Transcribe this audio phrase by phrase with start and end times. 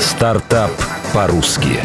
[0.00, 0.70] Стартап
[1.12, 1.78] по-русски.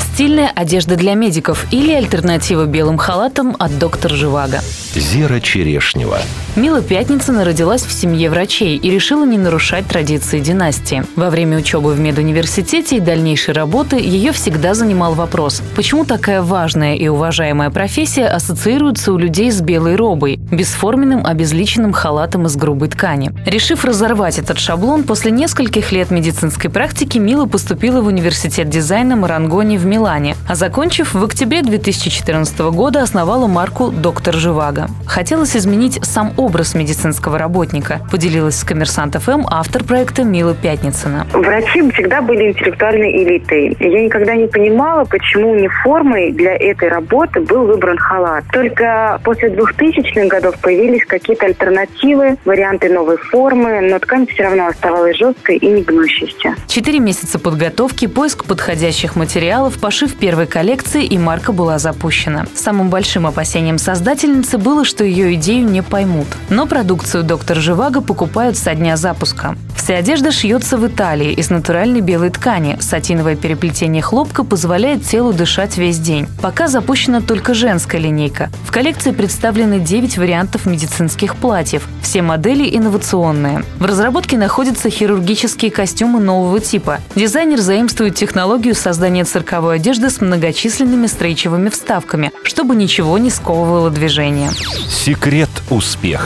[0.00, 4.58] Стильная одежда для медиков или альтернатива белым халатам от доктор Живаго.
[4.94, 6.18] Зера Черешнева.
[6.56, 11.02] Мила Пятницына родилась в семье врачей и решила не нарушать традиции династии.
[11.16, 16.94] Во время учебы в медуниверситете и дальнейшей работы ее всегда занимал вопрос, почему такая важная
[16.94, 23.32] и уважаемая профессия ассоциируется у людей с белой робой, бесформенным обезличенным халатом из грубой ткани.
[23.46, 29.76] Решив разорвать этот шаблон, после нескольких лет медицинской практики Мила поступила в университет дизайна Марангони
[29.76, 34.88] в Милане, а закончив в октябре 2014 года основала марку «Доктор Живаго».
[35.04, 41.26] Хотелось изменить сам образ медицинского работника, поделилась с «Коммерсант ФМ» автор проекта Мила Пятницына.
[41.32, 43.76] Врачи всегда были интеллектуальной элитой.
[43.80, 48.44] Я никогда не понимала, почему униформой для этой работы был выбран халат.
[48.52, 55.16] Только после 2000-х годов появились какие-то альтернативы, варианты новой формы, но ткань все равно оставалась
[55.16, 56.54] жесткой и не гнущейся.
[56.66, 62.46] Четыре месяца подготовки, поиск подходящих материалов, пошив первой коллекции, и марка была запущена.
[62.54, 66.26] Самым большим опасением создательницы было было, что ее идею не поймут.
[66.50, 69.56] Но продукцию доктор Живаго покупают со дня запуска.
[69.84, 72.78] Вся одежда шьется в Италии из натуральной белой ткани.
[72.80, 76.26] Сатиновое переплетение хлопка позволяет телу дышать весь день.
[76.40, 78.48] Пока запущена только женская линейка.
[78.66, 81.86] В коллекции представлены 9 вариантов медицинских платьев.
[82.00, 83.62] Все модели инновационные.
[83.78, 87.00] В разработке находятся хирургические костюмы нового типа.
[87.14, 94.50] Дизайнер заимствует технологию создания цирковой одежды с многочисленными стрейчевыми вставками, чтобы ничего не сковывало движение.
[94.88, 96.23] Секрет успеха.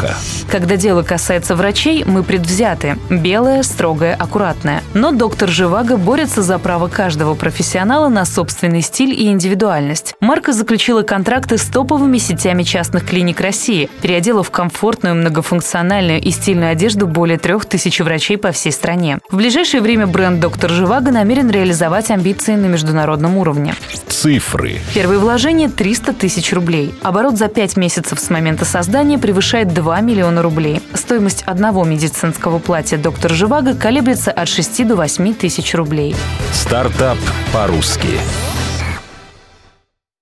[0.51, 2.99] Когда дело касается врачей, мы предвзяты.
[3.11, 4.83] Белое, строгое, аккуратное.
[4.95, 10.15] Но доктор Живаго борется за право каждого профессионала на собственный стиль и индивидуальность.
[10.21, 16.73] Марка заключила контракты с топовыми сетями частных клиник России, переодела в комфортную, многофункциональную и стильную
[16.73, 19.19] одежду более трех тысяч врачей по всей стране.
[19.31, 23.75] В ближайшее время бренд «Доктор Живаго» намерен реализовать амбиции на международном уровне.
[24.19, 24.81] Цифры.
[24.95, 26.93] Первое вложение– 300 тысяч рублей.
[27.03, 30.83] Оборот за 5 месяцев с момента создания превышает 2 миллиона рублей.
[30.93, 36.17] Стоимость одного медицинского платья «Доктор Живаго» колеблется от 6 до 8 тысяч рублей.
[36.53, 37.19] Стартап
[37.53, 38.09] по-русски.